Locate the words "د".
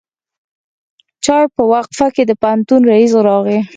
0.03-0.03, 2.25-2.31